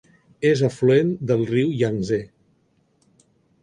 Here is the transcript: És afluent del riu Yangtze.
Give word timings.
És 0.51 0.63
afluent 0.67 1.13
del 1.33 1.45
riu 1.53 1.77
Yangtze. 1.85 2.21